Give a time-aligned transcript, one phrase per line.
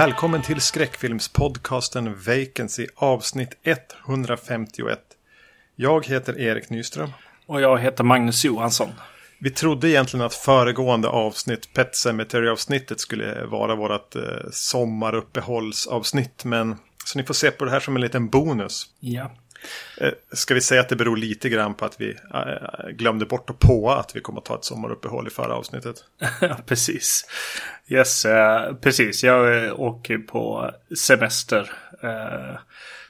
[0.00, 3.56] Välkommen till skräckfilmspodcasten Vacancy avsnitt
[4.08, 4.98] 151.
[5.76, 7.10] Jag heter Erik Nyström.
[7.46, 8.88] Och jag heter Magnus Johansson.
[9.38, 16.44] Vi trodde egentligen att föregående avsnitt, Pet Cemetery-avsnittet, skulle vara vårt eh, sommaruppehållsavsnitt.
[16.44, 18.86] Men så ni får se på det här som en liten bonus.
[19.00, 19.30] Ja.
[19.96, 23.50] Eh, ska vi säga att det beror lite grann på att vi eh, glömde bort
[23.50, 26.04] att på att vi kommer att ta ett sommaruppehåll i förra avsnittet.
[26.66, 27.26] Precis.
[27.88, 29.24] Yes, eh, precis.
[29.24, 31.72] Jag åker på semester.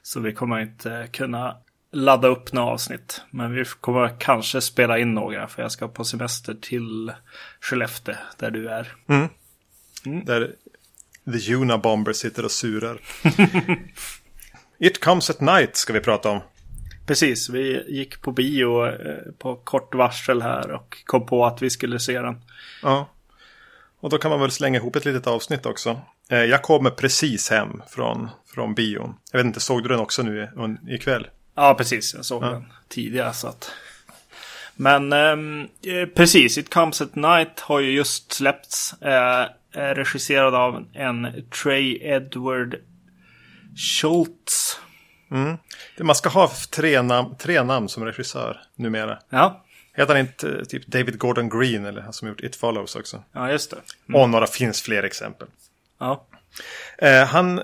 [0.02, 1.56] Så vi kommer inte kunna
[1.92, 3.22] ladda upp några avsnitt.
[3.30, 5.48] Men vi kommer kanske spela in några.
[5.48, 7.12] För jag ska på semester till
[7.60, 8.92] Skellefteå där du är.
[10.24, 10.54] Där
[11.32, 13.00] The Unabomber sitter och surar.
[14.80, 16.40] It comes at night ska vi prata om.
[17.06, 21.70] Precis, vi gick på bio eh, på kort varsel här och kom på att vi
[21.70, 22.36] skulle se den.
[22.82, 23.08] Ja.
[24.00, 26.00] Och då kan man väl slänga ihop ett litet avsnitt också.
[26.28, 29.14] Eh, Jag kommer precis hem från, från bion.
[29.32, 30.48] Jag vet inte, såg du den också nu
[30.88, 31.26] ikväll?
[31.54, 32.14] Ja, precis.
[32.14, 32.48] Jag såg Ja.
[32.50, 33.32] den tidigare.
[33.32, 33.70] Så att...
[34.74, 38.94] Men ehm, eh, precis, It Comes at Night har ju just släppts.
[39.02, 42.76] Eh, är regisserad av en Trey Edward
[43.80, 44.78] Schultz.
[45.96, 49.18] Det- Man ska ha tre namn, tre namn som regissör numera.
[49.30, 52.96] Ja, Heter han inte eh, typ David Gordon Green eller han som gjort It Follows
[52.96, 53.22] också?
[53.32, 53.76] ja just det.
[54.18, 55.48] Och några finns fler exempel.
[55.98, 56.26] Ja,
[56.98, 57.60] Eh, han,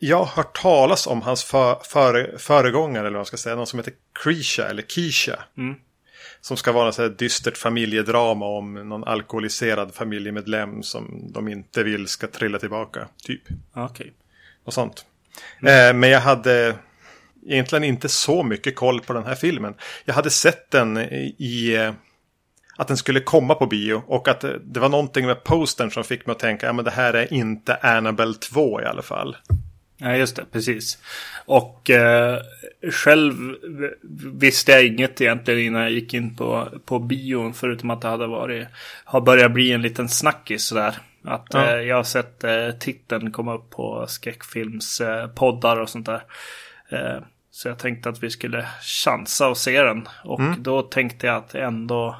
[0.00, 3.66] jag har hört talas om hans för, före, föregångare, eller vad man ska säga, någon
[3.66, 3.92] som heter
[4.24, 5.44] Krisha, eller Kisha.
[6.40, 12.06] Som ska vara så här dystert familjedrama om någon alkoholiserad familjemedlem som de inte vill
[12.08, 13.42] ska trilla tillbaka, typ.
[13.74, 14.12] okej.
[14.64, 15.04] Och sånt.
[15.62, 16.74] Eh, men jag hade
[17.46, 19.74] egentligen inte så mycket koll på den här filmen.
[20.04, 20.98] Jag hade sett den
[21.38, 21.92] i, eh,
[22.76, 26.04] att den skulle komma på bio och att det, det var någonting med postern som
[26.04, 29.36] fick mig att tänka, ja men det här är inte Annabelle 2 i alla fall.
[30.00, 30.98] Ja, just det, precis.
[31.46, 32.38] Och eh,
[32.92, 33.34] själv
[34.34, 37.54] visste jag inget egentligen innan jag gick in på, på bion.
[37.54, 38.68] Förutom att det hade varit,
[39.04, 40.98] har börjat bli en liten snackis sådär.
[41.24, 41.64] Att Ja.
[41.66, 46.22] eh, jag har sett eh, titeln komma upp på skräckfilmspoddar eh, poddar och sånt där.
[46.88, 50.08] Eh, så jag tänkte att vi skulle chansa och se den.
[50.24, 52.16] Och då tänkte jag att ändå,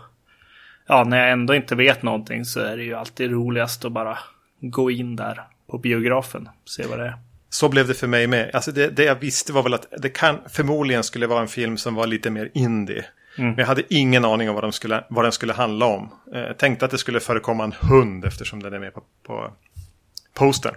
[0.87, 4.19] ja när jag ändå inte vet någonting så är det ju alltid roligast att bara
[4.61, 6.49] gå in där på biografen.
[6.65, 7.15] Se vad det är.
[7.51, 8.51] Så blev det för mig med.
[8.55, 11.77] Alltså det, det jag visste var väl att det kan förmodligen skulle vara en film
[11.77, 13.05] som var lite mer indie.
[13.45, 16.09] Men jag hade ingen aning om vad, de skulle, vad den skulle handla om.
[16.35, 19.53] Eh, tänkte att det skulle förekomma en hund eftersom den är med på, på
[20.35, 20.75] postern.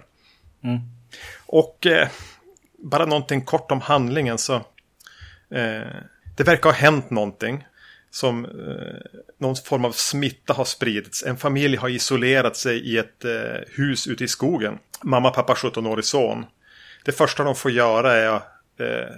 [1.46, 2.08] Och eh,
[2.78, 4.54] bara någonting kort om handlingen så.
[5.50, 5.86] Eh,
[6.36, 7.66] det verkar ha hänt någonting.
[8.10, 11.22] Som eh, någon form av smitta har spridits.
[11.22, 14.78] En familj har isolerat sig i ett eh, hus ute i skogen.
[15.02, 16.46] Mamma, pappa, 17-årig son.
[17.04, 19.16] Det första de får göra är att eh,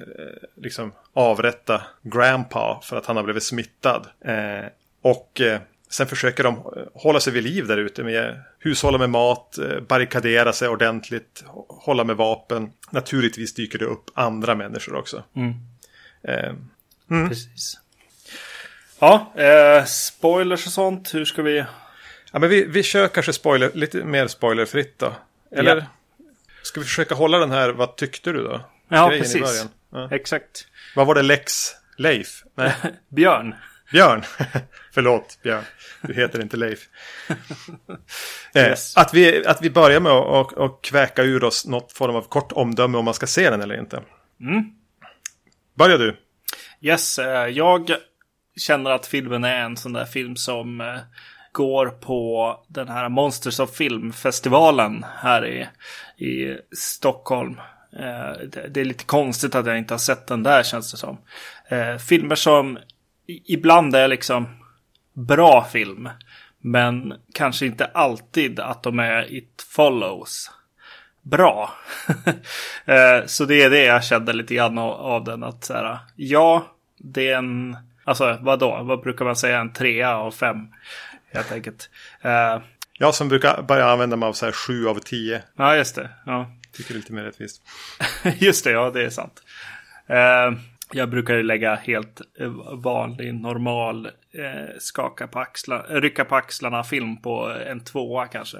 [0.56, 4.06] liksom avrätta Grandpa för att han har blivit smittad.
[4.25, 4.65] Eh,
[5.03, 5.60] och eh,
[5.91, 6.62] sen försöker de eh,
[6.94, 11.66] hålla sig vid liv där ute med hushålla med mat, eh, barrikadera sig ordentligt, hå-
[11.69, 12.72] hålla med vapen.
[12.91, 15.22] Naturligtvis dyker det upp andra människor också.
[16.22, 16.53] Eh,
[17.28, 17.81] Precis.
[18.98, 19.32] Ja,
[19.86, 21.15] spoilers och sånt.
[21.15, 21.65] Hur ska vi...
[22.32, 25.12] ja, men vi, vi kör kanske spoiler, lite mer spoilerfritt då.
[25.50, 25.82] Eller Ja.
[26.62, 28.60] ska vi försöka hålla den här, vad tyckte du då?
[28.89, 29.67] Ja, precis.
[29.91, 30.09] Ja.
[30.11, 30.67] Exakt.
[30.97, 32.43] Vad var det Lex Leif?
[32.56, 32.72] Nej,
[33.09, 33.55] Björn.
[33.93, 34.22] Björn.
[34.95, 35.65] Förlåt Björn.
[36.03, 36.81] Du heter inte Leif.
[38.56, 38.97] Eh, Yes.
[38.97, 42.22] att, vi, att vi börjar med att och, och kväka ur oss något form av
[42.22, 44.03] kort omdöme om man ska se den eller inte.
[45.75, 46.16] Börjar du?
[46.80, 47.91] Yes, eh, jag
[48.57, 50.97] känner att filmen är en sån där film som eh,
[51.53, 55.69] går på den här Monsters of Film-festivalen här i,
[56.27, 57.60] i Stockholm.
[57.98, 58.32] Eh,
[58.70, 61.18] det, är lite konstigt att jag inte har sett den där känns det som.
[61.68, 62.78] Eh, filmer som
[63.26, 64.46] ibland är liksom
[65.12, 66.08] bra film.
[66.60, 70.50] Men kanske inte alltid att de är it follows
[71.22, 71.70] bra.
[72.86, 75.44] Eh, så det är det jag kände lite grann av, den.
[75.44, 76.66] Att så här, ja,
[76.98, 78.82] det är en, alltså vad då?
[78.82, 79.60] Vad brukar man säga?
[79.60, 80.58] En trea av fem.
[81.32, 81.91] Helt enkelt.
[82.22, 82.58] Eh,
[82.98, 85.42] Jag som brukar börja använda mig av så här 7 av 10.
[85.56, 86.10] ja, just det.
[86.26, 86.50] Ja.
[86.76, 87.62] Tycker det är lite mer rättvist.
[88.38, 89.42] Just det, ja det är sant.
[90.06, 90.53] Eh,
[90.92, 96.84] jag brukar ju lägga helt eh, vanlig, normal, eh, skaka på axlarna, rycka på axlarna
[96.84, 98.59] film på en tvåa kanske.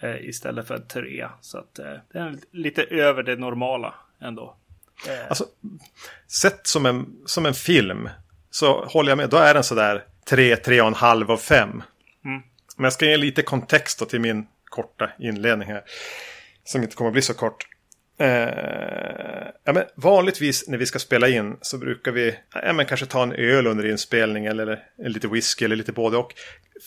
[0.00, 1.30] Eh, istället för en trea.
[1.40, 4.56] Så att eh, det är lite över det normala ändå.
[5.28, 5.44] Alltså,
[6.26, 8.08] sett som en, som en film
[8.50, 9.30] så håller jag med.
[9.30, 11.82] Då är den sådär 3, 3,5 av 5.
[12.76, 15.82] Men jag ska ge lite kontext till min korta inledning här.
[16.68, 17.66] Som inte kommer att bli så kort.
[18.20, 23.06] Eh, ja, men vanligtvis när vi ska spela in så brukar vi ja, men kanske
[23.06, 24.66] ta en öl under inspelning eller,
[24.98, 26.34] eller lite whisky eller lite både och.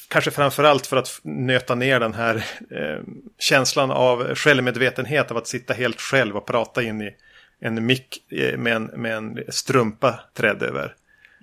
[0.07, 2.35] Kanske framförallt för att nöta ner den här
[2.71, 3.03] eh,
[3.39, 7.15] känslan av självmedvetenhet av att sitta helt själv och prata in i
[7.61, 10.95] en mick eh, med en, med en strumpa trädd över.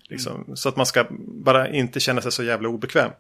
[0.09, 0.57] Liksom, mm.
[0.57, 1.07] Så att man ska
[1.45, 3.11] bara inte känna sig så jävla obekväm.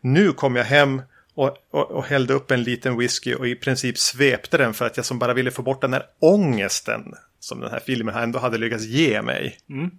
[0.00, 1.02] Nu kom jag hem
[1.36, 4.96] och, och, och, hällde upp en liten whisky och i princip svepte den för att
[4.96, 8.58] jag som bara ville få bort den här ångesten som den här filmen ändå hade
[8.58, 9.58] lyckats ge mig.
[9.70, 9.90] Mm.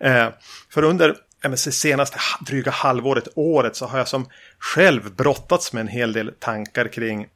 [0.00, 0.32] Eh,
[0.70, 4.26] för under det senaste dryga halvåret, året, så har jag som
[4.58, 7.26] själv brottats med en hel del tankar kring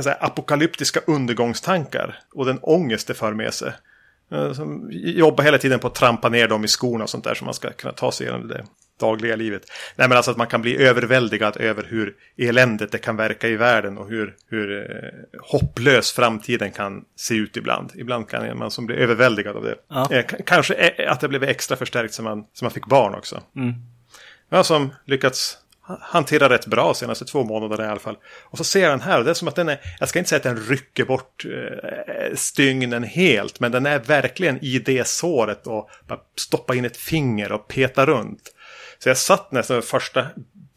[0.00, 3.72] så apokalyptiska undergångstankar och den ångest det för med sig.
[4.32, 7.34] Eh, som jobbar hela tiden på att trampa ner dem i skorna och sånt där
[7.34, 8.64] så man ska kunna ta sig igenom det
[8.98, 9.62] dagliga livet.
[9.96, 13.56] Nej men alltså att man kan bli överväldigad över hur eländet det kan verka i
[13.56, 17.92] världen och hur, hur eh, hopplös framtiden kan se ut ibland.
[17.94, 19.74] Ibland kan man som bli överväldigad av det.
[19.88, 20.12] Ja.
[20.12, 23.42] Eh, kanske att det blev extra förstärkt som man, som man fick barn också.
[23.56, 23.74] Mm.
[24.48, 25.58] Jag har som lyckats
[26.00, 28.16] hanterar rätt bra senaste två månaderna i alla fall.
[28.44, 30.18] Och så ser jag den här och det är som att den är, jag ska
[30.18, 35.06] inte säga att den rycker bort eh, stygnen helt, men den är verkligen i det
[35.06, 38.54] såret och bara stoppa in ett finger och peta runt.
[38.98, 40.26] Så jag satt nästan första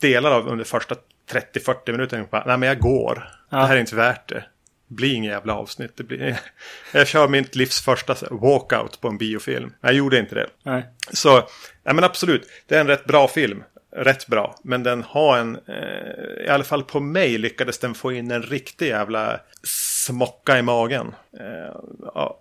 [0.02, 0.96] delar av under första
[1.32, 3.30] 30-40 minuter och bara, nej men jag går.
[3.50, 3.58] Ja.
[3.58, 4.46] Det här är inte värt det.
[4.88, 5.92] Det blir inget jävla avsnitt.
[5.98, 6.40] Det blir...
[6.94, 9.74] Jag kör mitt livs första walkout på en biofilm.
[9.82, 10.48] Jag gjorde inte det.
[10.64, 10.86] Nej.
[11.12, 11.48] Så,
[11.84, 13.64] ja men absolut, det är en rätt bra film
[13.96, 14.56] rätt bra.
[14.64, 18.44] Men den har en, eh, i alla fall på mig lyckades den få in en
[18.44, 21.16] riktig jävla smocka i magen.
[21.40, 21.76] Eh,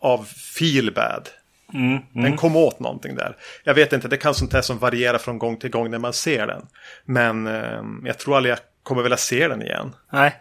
[0.01, 0.25] av
[0.59, 1.29] feel bad.
[1.75, 2.03] Mm, mm.
[2.13, 3.37] Den kom åt någonting där.
[3.65, 6.13] Jag vet inte, det kan sånt här som varierar från gång till gång när man
[6.13, 6.67] ser den.
[7.05, 9.95] Men eh, jag tror aldrig jag kommer vilja se den igen.
[10.13, 10.37] Nej.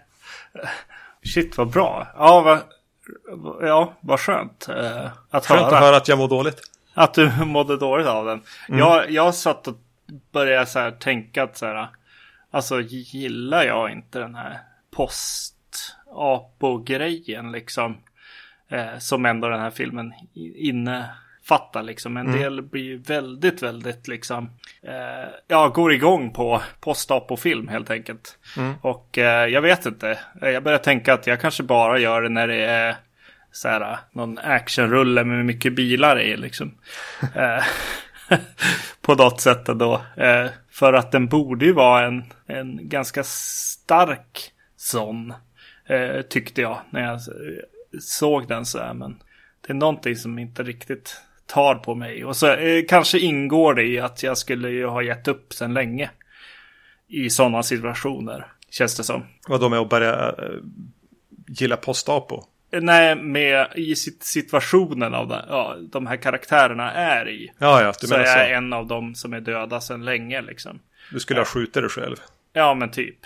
[1.33, 2.07] Shit vad bra.
[2.17, 2.59] Ja, vad,
[3.67, 5.77] ja, vad skönt eh, att skönt höra.
[5.77, 6.61] att höra att jag mår dåligt.
[6.93, 8.41] Att du mådde dåligt av den.
[8.69, 8.79] Mm.
[8.79, 9.77] Jag, jag satt och
[10.31, 11.87] började så här tänka att så här,
[12.51, 14.59] alltså gillar jag inte den här
[14.91, 17.97] post-apo-grejen liksom.
[18.69, 20.13] Eh, som ändå den här filmen
[20.55, 22.17] innefattar liksom.
[22.17, 22.39] En mm.
[22.39, 24.49] del blir väldigt, väldigt liksom,
[24.81, 28.37] eh, ja, går igång på post-apo-film helt enkelt.
[28.57, 28.73] Mm.
[28.81, 32.47] Och eh, jag vet inte, jag börjar tänka att jag kanske bara gör det när
[32.47, 32.95] det är
[33.51, 36.71] så här, någon actionrulle med mycket bilar i liksom.
[37.35, 37.63] Eh,
[39.01, 39.69] på något sätt.
[39.69, 45.33] Eh, för att den borde ju vara en, en ganska stark sån.
[45.85, 47.19] Eh, tyckte jag när jag
[48.01, 48.93] såg den så här.
[48.93, 49.19] Men
[49.61, 52.25] det är någonting som inte riktigt tar på mig.
[52.25, 55.73] Och så eh, kanske ingår det i att jag skulle ju ha gett upp sedan
[55.73, 56.09] länge.
[57.07, 58.51] I sådana situationer.
[58.69, 59.25] Känns det som.
[59.47, 60.59] Vad då med att börja äh,
[61.47, 62.43] gilla postapo?
[62.71, 67.51] Nej, med i situationen av det, ja, de här karaktärerna är i.
[67.57, 68.31] Ja, ja, du så menar så.
[68.31, 70.79] är jag en av dem som är döda sedan länge liksom.
[71.11, 72.15] Du skulle ha skjutit dig själv.
[72.53, 73.17] Ja, men typ.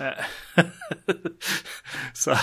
[0.00, 0.64] Eh.
[2.12, 2.36] så.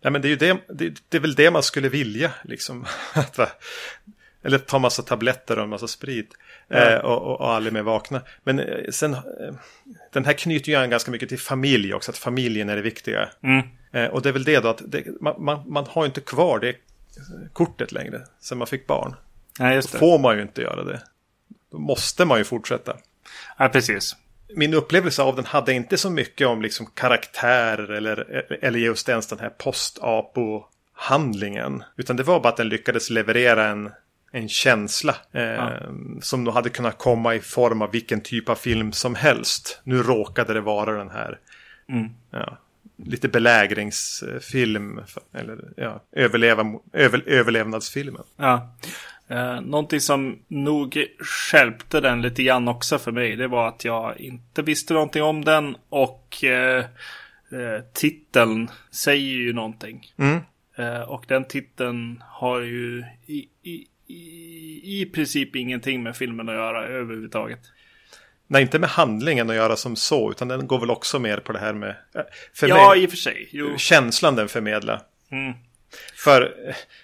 [0.00, 2.86] Ja, men det är ju det, det, det, är väl det man skulle vilja liksom.
[4.42, 6.34] Eller ta massa tabletter och en massa sprit.
[6.68, 8.20] Eh, och, och, och, aldrig mer vakna.
[8.44, 9.20] Men eh, sen, eh,
[10.12, 13.28] den här knyter ju an ganska mycket till familj också, att familjen är det viktiga.
[13.42, 13.66] Mm.
[13.92, 16.58] Eh, och det är väl det då att det, man, man, man, har inte kvar
[16.58, 16.76] det
[17.52, 19.14] kortet längre sen man fick barn.
[19.58, 19.74] Det.
[19.74, 21.02] Då får man ju inte göra det.
[21.70, 22.96] Då måste man ju fortsätta.
[23.58, 24.16] Ja, precis.
[24.54, 29.26] Min upplevelse av den hade inte så mycket om liksom karaktärer eller, eller just ens
[29.26, 31.84] den här post-apo-handlingen.
[31.96, 33.90] Utan det var bara att den lyckades leverera en,
[34.32, 35.72] en känsla eh, ja.
[36.20, 39.80] som nog hade kunnat komma i form av vilken typ av film som helst.
[39.84, 41.38] Nu råkade det vara den här
[41.88, 42.08] mm.
[42.30, 42.58] ja,
[43.04, 45.00] lite belägringsfilm
[45.32, 48.22] eller ja, överleva, över, överlevnadsfilmen.
[48.36, 48.74] Ja.
[49.30, 54.20] Eh, någonting som nog skälpte den lite grann också för mig det var att jag
[54.20, 56.78] inte visste någonting om den och eh,
[57.52, 60.12] eh titeln säger ju någonting.
[60.18, 60.40] Mm.
[60.76, 66.54] Eh, och den titeln har ju i, i, i, i princip ingenting med filmen att
[66.54, 67.60] göra överhuvudtaget.
[68.46, 71.52] Nej, inte med handlingen att göra som så, utan den går väl också mer på
[71.52, 71.90] det här med...
[72.14, 72.22] Eh,
[72.54, 73.48] för ja, mig, i och för sig.
[73.52, 73.78] Jo.
[73.78, 75.00] Känslan den förmedlar.
[75.30, 75.52] Mm.
[76.14, 76.54] För,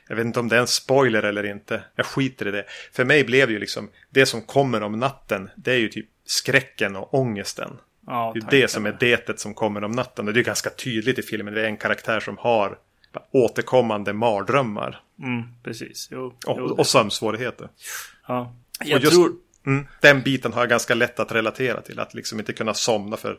[0.09, 1.85] jag vet inte om det är en spoiler eller inte.
[1.95, 2.65] Jag skiter i det.
[2.93, 6.07] För mig blev det ju liksom, det som kommer om natten, det är ju typ
[6.25, 7.79] skräcken och ångesten.
[8.07, 10.29] Ja, det är det som är detet som kommer om natten.
[10.29, 11.55] Och det är ganska tydligt i filmen.
[11.55, 12.79] Det är en karaktär som har
[13.31, 15.03] återkommande mardrömmar.
[15.23, 16.09] Mm, precis.
[16.11, 16.65] Jo, och, jo.
[16.65, 17.69] och sömnsvårigheter.
[18.29, 18.55] Ja.
[18.85, 19.33] Jag just, tror...
[19.67, 22.01] Mm, den biten har jag ganska lätt att relatera till.
[22.01, 23.39] Att liksom inte kunna somna för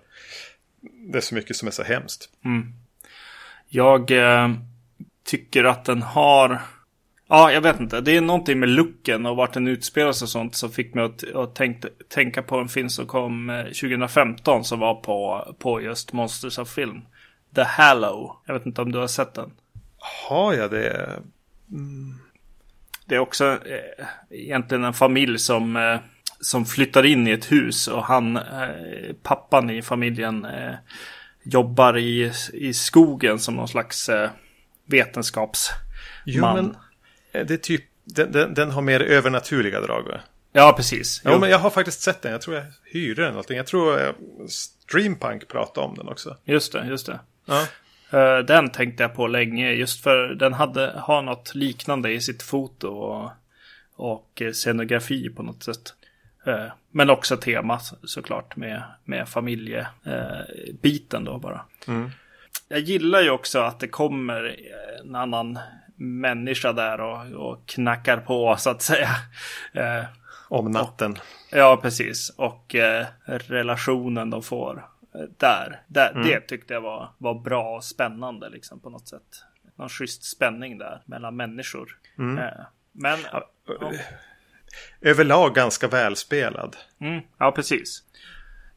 [0.82, 2.30] det är så mycket som är så hemskt.
[2.46, 2.74] Mm.
[3.68, 4.50] Jag eh,
[5.28, 6.62] tycker att den har...
[7.30, 8.02] Ja, jag vet inte.
[8.02, 11.36] Det är någonting med looken och vart den utspelas och sånt som fick mig att,
[11.36, 16.58] att tänk, tänka på en film som kom 2015 som var på, på just Monsters
[16.58, 17.02] of Film.
[17.56, 18.36] The Hallow.
[18.46, 19.52] Jag vet inte om du har sett den.
[20.30, 21.20] Har jag det?
[21.72, 22.20] Mm.
[23.06, 26.00] Det är också eh, egentligen en familj som, eh,
[26.40, 30.76] som flyttar in i ett hus och han, eh, pappan i familjen, eh,
[31.44, 34.30] jobbar i, i skogen som någon slags eh,
[34.88, 35.78] vetenskapsman.
[36.26, 36.78] Jo, men
[37.32, 40.20] det är typ, den, den, den har mer övernaturliga drag va?
[40.52, 41.22] Ja, precis.
[41.24, 42.32] Ja, men jag har faktiskt sett den.
[42.32, 43.58] Jag tror jag hyrde den någonting.
[43.58, 44.16] Jag tror jag,
[44.50, 46.38] Streampunk pratade om den också.
[46.46, 47.20] Just det, just det.
[47.46, 47.68] Ja.
[48.14, 52.44] Uh, den tänkte jag på länge just för den hade, har något liknande i sitt
[52.44, 53.32] foto och,
[53.96, 55.94] och scenografi på något sätt.
[56.48, 61.62] Uh, men också tema såklart med, med familjebiten uh, då bara.
[61.88, 62.12] Mm.
[62.68, 64.56] Jag gillar ju också att det kommer
[65.00, 65.60] en annan
[65.96, 69.10] människa där och, och knackar på så att säga.
[70.50, 71.12] Om natten.
[71.12, 72.30] Och, ja, precis.
[72.30, 72.76] Och
[73.26, 74.86] relationen de får
[75.38, 75.82] där.
[75.88, 76.28] där mm.
[76.28, 79.44] Det tyckte jag var, var bra och spännande liksom på något sätt.
[79.76, 81.98] Någon schysst spänning där mellan människor.
[82.18, 82.38] Mm.
[82.38, 83.20] Eh, men...
[83.32, 83.50] Ja.
[85.02, 86.76] Överlag ganska välspelad.
[87.00, 88.04] Mm, ja, precis.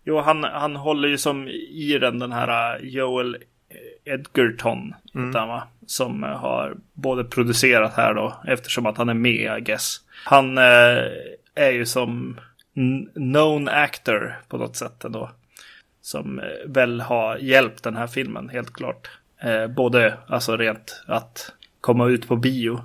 [0.04, 3.36] Jo, han, han håller ju som i den den här eh, Joel
[4.04, 4.94] Edgerton.
[5.14, 5.34] Mm.
[5.34, 10.00] Han, som eh, har både producerat här då, eftersom att han är med, I guess.
[10.24, 11.04] Han eh,
[11.54, 12.40] är ju som
[13.14, 15.30] known actor på något sätt ändå
[16.02, 19.10] som eh, väl har hjälpt den här filmen helt klart.
[19.42, 22.80] Eh, både alltså rent att komma ut på bio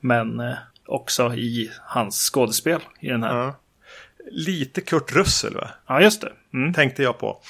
[0.00, 0.54] men eh,
[0.86, 3.36] också i hans skådespel i den här.
[3.36, 3.56] Ja.
[4.30, 5.70] Lite Kurt Russell va?
[5.86, 6.32] Ja just det.
[6.54, 6.74] Mm.
[6.74, 7.40] Tänkte jag på.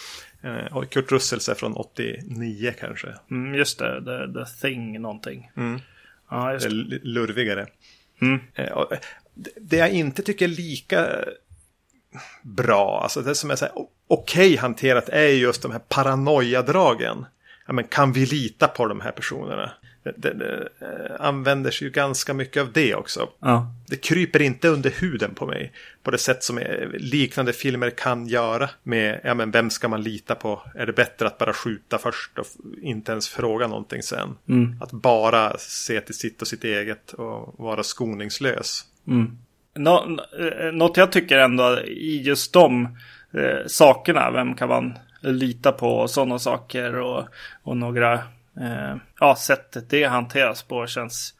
[0.46, 3.14] Eh, Kurt Russell är från 89 kanske.
[3.30, 5.50] Mm, just det, the, the Thing någonting.
[5.56, 5.80] Mm.
[6.30, 6.98] Ja, just det.
[7.02, 7.66] Lurvigare.
[8.20, 8.40] Mm.
[8.54, 8.82] Eh,
[9.56, 11.24] det jag inte tycker är lika
[12.42, 17.26] bra, alltså det som är så okej okay hanterat är just de här paranoiadragen.
[17.66, 19.72] Ja, men kan vi lita på de här personerna?
[20.16, 23.28] Det, det, eh, använder sig ju ganska mycket av det också.
[23.40, 23.74] Ja.
[23.88, 25.72] Det kryper inte under huden på mig.
[26.02, 26.60] På det sätt som
[26.94, 28.70] liknande filmer kan göra.
[28.82, 30.62] Med, ja men vem ska man lita på?
[30.74, 32.46] Är det bättre att bara skjuta först och
[32.82, 34.36] inte ens fråga någonting sen?
[34.48, 34.76] Mm.
[34.82, 38.84] Att bara se till sitt och sitt eget och vara skoningslös.
[39.08, 39.38] Mm.
[39.74, 42.84] Nå, eh, något jag tycker ändå i just de
[43.32, 44.30] eh, sakerna.
[44.30, 47.24] Vem kan man lita på och sådana saker och,
[47.62, 48.20] och några eh,
[49.20, 51.34] ja, sättet det hanteras på känns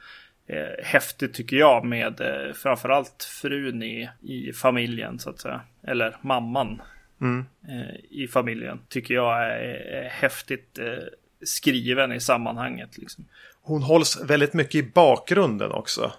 [0.47, 5.61] eh, häftigt tycker jag med eh, framförallt frun i, i familjen så att säga.
[5.83, 6.83] Eller mamman
[7.21, 7.47] mm.
[7.69, 9.59] eh, i familjen tycker jag är,
[10.05, 11.05] är häftigt eh,
[11.43, 12.99] skriven i sammanhanget.
[12.99, 13.25] Liksom.
[13.63, 16.13] Hon hålls väldigt mycket i bakgrunden också.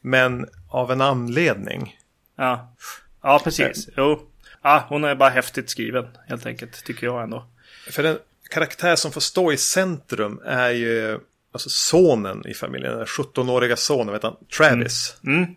[0.00, 1.96] Men av en anledning.
[2.36, 2.74] Ja,
[3.22, 3.88] ja precis.
[3.96, 4.28] Jo
[4.62, 7.46] ja, hon är bara häftigt skriven helt enkelt, tycker jag ändå.
[7.90, 8.18] För den
[8.52, 11.20] karaktär som får stå i centrum är ju
[11.52, 15.16] alltså sonen i familjen, den 17-åriga sonen, vet han, Travis.
[15.24, 15.36] Mm.
[15.36, 15.54] Mm.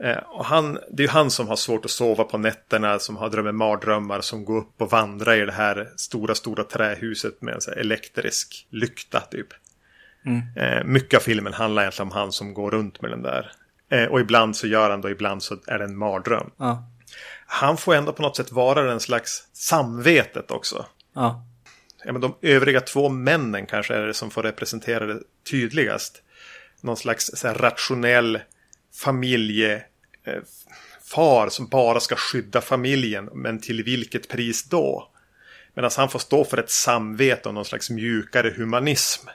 [0.00, 3.16] Eh, och han, det är ju han som har svårt att sova på nätterna, som
[3.16, 7.54] har drömmer mardrömmar, som går upp och vandrar i det här stora, stora trähuset med
[7.54, 9.48] en så elektrisk lykta typ.
[10.26, 10.42] Mm.
[10.56, 13.52] Eh, mycket av filmen handlar egentligen om han som går runt med den där.
[13.90, 16.50] Eh, och ibland så gör han det, ibland så är det en mardröm.
[16.56, 16.84] Ja
[17.46, 20.86] han får ändå på något sätt vara den slags samvetet också.
[21.14, 21.44] Ja.
[22.06, 25.20] Ja men de övriga två männen kanske är det som får representera det
[25.50, 26.22] tydligast.
[26.80, 28.40] Någon slags så här, rationell
[28.94, 29.86] familjefar
[31.44, 33.28] eh, som bara ska skydda familjen.
[33.34, 35.12] Men till vilket pris då?
[35.74, 39.28] Medan han får stå för ett samvete och någon slags mjukare humanism.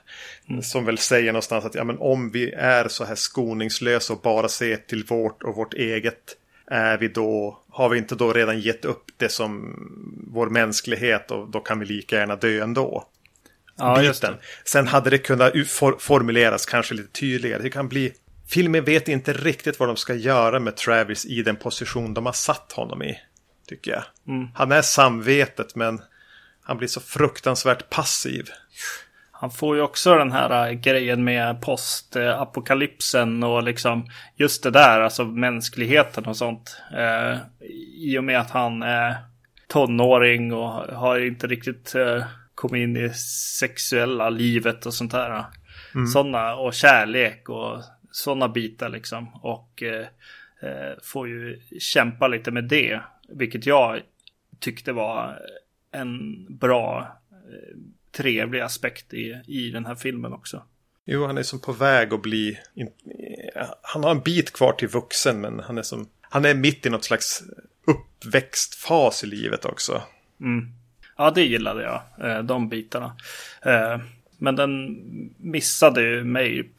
[0.49, 0.61] Mm.
[0.61, 4.49] Som väl säger någonstans att ja, men om vi är så här skoningslösa och bara
[4.49, 6.37] ser till vårt och vårt eget
[6.71, 9.75] är vi då, har vi inte då redan gett upp det som
[10.27, 13.07] vår mänsklighet och då kan vi lika gärna dö ändå.
[13.77, 14.37] Ja, just det.
[14.65, 15.53] Sen hade det kunnat
[15.99, 17.61] formuleras kanske lite tydligare.
[17.61, 18.13] Det kan bli
[18.47, 22.33] Filmen vet inte riktigt vad de ska göra med Travis i den position de har
[22.33, 23.19] satt honom i.
[23.67, 24.03] Tycker jag.
[24.27, 24.47] Mm.
[24.55, 26.01] Han är samvetet men
[26.63, 28.49] han blir så fruktansvärt passiv.
[29.41, 34.05] Han får ju också den här äh, grejen med postapokalypsen och liksom
[34.35, 36.81] just det där, alltså mänskligheten och sånt.
[36.97, 37.37] Eh,
[37.95, 39.15] I och med att han är
[39.67, 42.23] tonåring och har inte riktigt eh,
[42.55, 43.09] kommit in i
[43.59, 45.45] sexuella livet och sånt där.
[45.95, 46.07] Mm.
[46.07, 47.81] Sådana och kärlek och
[48.11, 49.35] sådana bitar liksom.
[49.35, 50.07] Och eh,
[50.61, 53.01] eh, får ju kämpa lite med det.
[53.29, 54.01] Vilket jag
[54.59, 55.39] tyckte var
[55.91, 57.17] en bra
[58.11, 60.63] trevlig aspekt i, i den här filmen också.
[61.05, 62.59] Jo, han är som på väg att bli...
[62.73, 62.89] In,
[63.81, 66.07] han har en bit kvar till vuxen, men han är som...
[66.21, 67.43] Han är mitt i något slags
[67.87, 70.01] uppväxtfas i livet också.
[70.41, 70.67] Mm.
[71.17, 73.15] Ja, det gillade jag, eh, de bitarna.
[73.61, 73.99] Eh,
[74.37, 74.97] men den
[75.37, 76.69] missade ju mig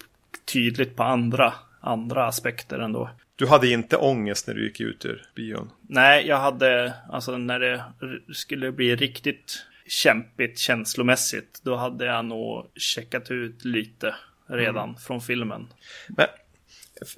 [0.44, 3.10] tydligt på andra, andra aspekter ändå.
[3.36, 5.70] Du hade inte ångest när du gick ut ur bion?
[5.80, 7.84] Nej, jag hade, alltså när det
[8.32, 14.14] skulle bli riktigt kämpigt känslomässigt, då hade jag nog checkat ut lite
[14.46, 15.00] redan mm.
[15.00, 15.68] från filmen.
[16.08, 16.26] Men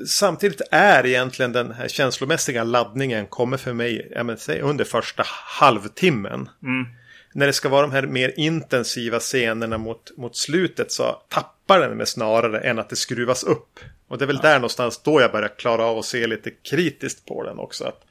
[0.07, 5.23] samtidigt är egentligen den här känslomässiga laddningen kommer för mig jag menar, under första
[5.61, 6.49] halvtimmen.
[6.62, 6.87] Mm.
[7.33, 11.97] När det ska vara de här mer intensiva scenerna mot, mot slutet så tappar den
[11.97, 13.81] med snarare än att det skruvas upp.
[14.09, 14.49] Och det är väl ja.
[14.49, 17.85] där någonstans då jag börjar klara av att se lite kritiskt på den också.
[17.85, 18.04] Att,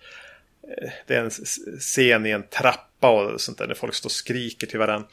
[0.63, 1.29] eh, det är en
[1.79, 2.43] scen i en
[3.03, 5.07] trappa och sånt där när folk står och skriker till varandra.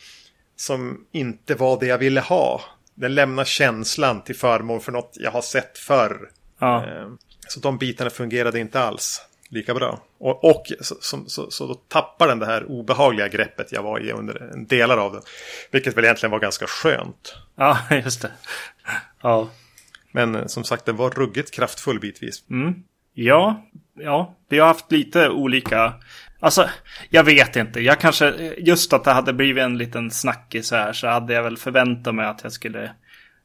[0.57, 2.61] Som inte var det jag ville ha.
[2.95, 6.31] Den lämnar känslan till förmån för något jag har sett förr.
[6.59, 6.87] Ja.
[6.87, 7.09] Eh,
[7.49, 10.01] så de bitarna fungerade inte alls lika bra.
[10.19, 14.01] Och, och så, så, så, så, då tappar den det här obehagliga greppet jag var
[14.01, 15.23] i under delar av den.
[15.71, 17.35] Vilket väl egentligen var ganska skönt.
[17.57, 18.31] Ja, just det.
[19.23, 19.51] Ja.
[20.13, 22.45] Men eh, som sagt, den var ruggigt kraftfull bitvis.
[22.51, 22.75] Mm.
[23.15, 25.95] Ja, ja, vi har haft lite olika.
[26.41, 26.69] Alltså,
[27.11, 27.81] jag vet inte.
[27.81, 31.57] Jag kanske, just att det hade blivit en liten snackis här så hade jag väl
[31.57, 32.91] förväntat mig att jag skulle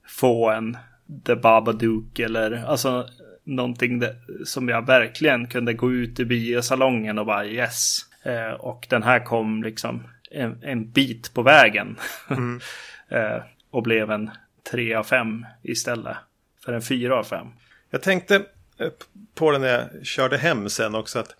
[0.07, 0.77] få en
[1.25, 3.07] The Babadook eller alltså
[3.43, 4.03] någonting
[4.45, 7.99] som jag verkligen kunde gå ut i biosalongen och bara yes.
[8.23, 11.99] Eh, och den här kom liksom en, en bit på vägen.
[12.29, 12.59] Mm.
[13.09, 14.31] eh, och blev en
[14.71, 16.17] 3 av 5 istället
[16.65, 17.47] för en 4 av 5.
[17.89, 18.35] Jag tänkte
[18.79, 18.89] eh,
[19.35, 21.35] på den när jag körde hem sen också att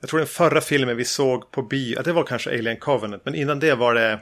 [0.00, 3.34] jag tror den förra filmen vi såg på bio, det var kanske Alien Covenant, men
[3.34, 4.18] innan det var det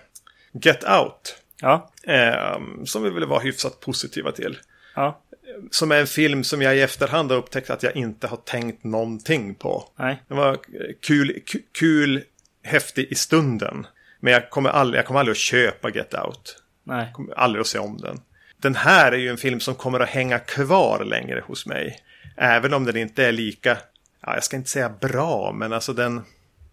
[0.52, 1.36] Get Out.
[1.60, 1.90] Ja.
[2.02, 4.58] Eh, som vi väl var hyfsat positiva till.
[4.94, 5.22] Ja.
[5.70, 8.84] Som är en film som jag i efterhand har upptäckt att jag inte har tänkt
[8.84, 9.88] någonting på.
[9.96, 10.22] Nej.
[10.28, 10.58] Den var
[11.02, 11.40] kul,
[11.78, 12.22] kul,
[12.62, 13.86] häftig i stunden.
[14.20, 16.62] Men jag kommer aldrig, jag kommer aldrig att köpa Get Out.
[16.84, 17.04] Nej.
[17.04, 18.20] Jag kommer aldrig att se om den.
[18.60, 22.00] Den här är ju en film som kommer att hänga kvar längre hos mig.
[22.36, 23.78] Även om den inte är lika,
[24.26, 26.22] ja, jag ska inte säga bra, men alltså den,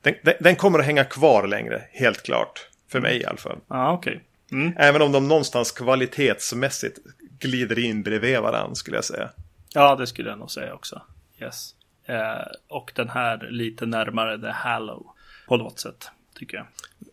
[0.01, 2.69] den, den kommer att hänga kvar längre, helt klart.
[2.87, 3.57] För mig i alla fall.
[3.67, 4.15] Ja, okej.
[4.15, 4.59] Okay.
[4.61, 4.73] Mm.
[4.77, 6.99] Även om de någonstans kvalitetsmässigt
[7.39, 9.29] glider in bredvid varandra skulle jag säga.
[9.73, 11.01] Ja, det skulle jag nog säga också.
[11.41, 11.75] Yes.
[12.05, 15.05] Eh, och den här lite närmare The Hallow
[15.47, 16.65] på något sätt, tycker jag.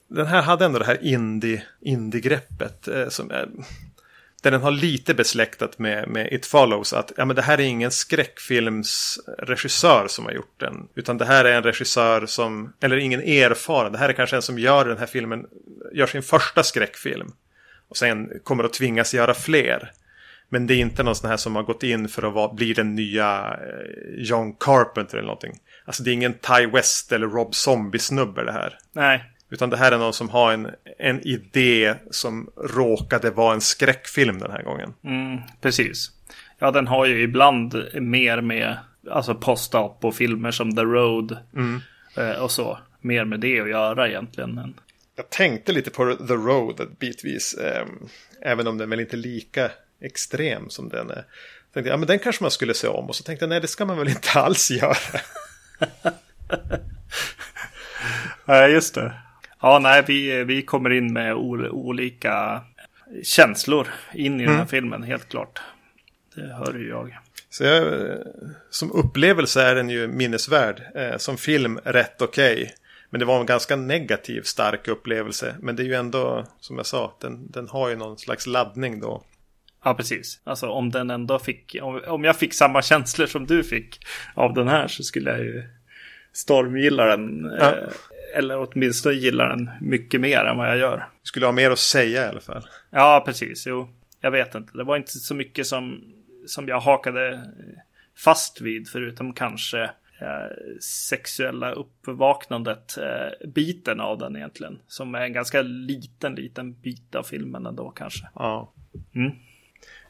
[0.09, 3.49] Den här hade ändå det här indie, indie-greppet eh, som är
[4.43, 7.65] där den har lite besläktat med, med It Follows att ja, men det här är
[7.65, 10.89] ingen skräckfilmsregissör som har gjort den.
[10.95, 14.43] Utan det här är en regissör som, eller ingen erfaren, det här är kanske en
[14.43, 15.47] som gör den här filmen,
[15.93, 17.33] gör sin första skräckfilm.
[17.89, 19.93] Och sen kommer att tvingas göra fler.
[20.49, 22.73] Men det är inte någon sån här som har gått in för att vara, bli
[22.73, 23.57] den nya eh,
[24.17, 25.59] John Carpenter eller någonting.
[25.85, 28.79] Alltså det är ingen Ty West eller Rob Zombie-snubbe det här.
[28.93, 29.25] Nej.
[29.51, 34.39] Utan det här är någon som har en, en idé som råkade vara en skräckfilm
[34.39, 34.95] den här gången.
[35.05, 36.11] Mm, precis.
[36.59, 38.79] Ja, den har ju ibland mer med
[39.11, 41.81] alltså post-up och filmer som The Road mm.
[42.17, 42.79] eh, och så.
[43.01, 44.75] Mer med det att göra egentligen.
[45.17, 47.55] Jag tänkte lite på The Road bitvis.
[47.55, 47.87] Eh,
[48.43, 51.25] även om den väl inte är lika extrem som den är.
[51.75, 53.09] Tänkte, ja, men den kanske man skulle se om.
[53.09, 55.21] Och så tänkte jag, nej det ska man väl inte alls göra.
[58.45, 59.13] Nej, just det.
[59.63, 62.61] Ja, nej, vi, vi kommer in med olika
[63.23, 64.39] känslor in i mm.
[64.39, 64.69] den här mm.
[64.69, 65.61] filmen, helt klart.
[66.35, 67.19] Det hör ju jag.
[67.51, 67.85] Så jag,
[68.71, 70.83] som upplevelse är den ju minnesvärd.
[70.95, 72.53] Eh, som film rätt okej.
[72.53, 72.69] Okay.
[73.11, 75.55] Men det var en ganska negativ stark upplevelse.
[75.61, 79.01] Men det är ju ändå, som jag sa, den, den har ju någon slags laddning
[79.01, 79.23] då.
[79.85, 80.41] Ja, precis.
[80.45, 84.01] Alltså om den ändå fick, om, om jag fick samma känslor som du fick
[84.35, 85.63] av den här så skulle jag ju
[86.33, 87.53] stormgilla den.
[87.61, 87.71] Ja.
[87.71, 87.89] Eh,
[88.35, 90.97] eller åtminstone gillar den mycket mer än vad jag gör.
[90.97, 92.67] Du skulle ha mer att säga i alla fall.
[92.91, 93.67] Ja, precis.
[93.67, 93.89] Jo,
[94.21, 94.79] jag vet inte.
[94.79, 96.01] Det var inte så mycket som,
[96.47, 97.41] som jag hakade
[98.17, 99.83] fast vid, förutom kanske
[100.21, 104.79] eh, sexuella uppvaknandet, eh, biten av den egentligen.
[104.87, 108.29] Som är en ganska liten, liten bit av filmen ändå kanske.
[108.35, 108.73] Ja.
[109.15, 109.33] Mm.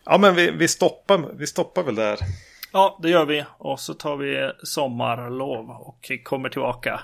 [0.05, 2.19] Ja, men vi, vi, stoppar, vi stoppar väl där.
[2.73, 3.45] Ja, det gör vi.
[3.59, 7.01] Och så tar vi sommarlov och kommer tillbaka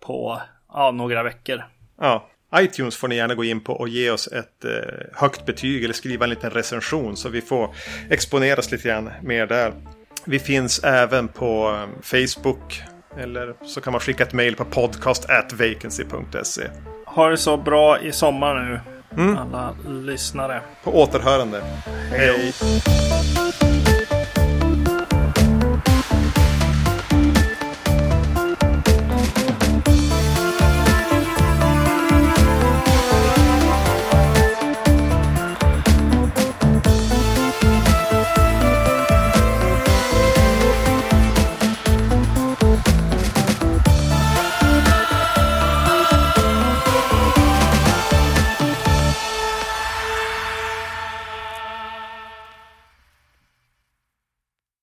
[0.00, 0.40] på
[0.72, 1.64] ja, några veckor.
[2.00, 4.70] Ja, iTunes får ni gärna gå in på och ge oss ett eh,
[5.12, 7.74] högt betyg eller skriva en liten recension så vi får
[8.10, 9.72] exponeras lite grann mer där.
[10.24, 12.82] Vi finns även på eh, Facebook
[13.18, 16.62] eller så kan man skicka ett mail på podcast vacancy.se.
[17.06, 18.80] Ha det så bra i sommar nu.
[19.22, 19.36] mm.
[19.36, 20.60] alla lyssnare.
[20.84, 21.62] På återhörande.
[22.10, 22.52] Hej.
[22.60, 23.71] Hej.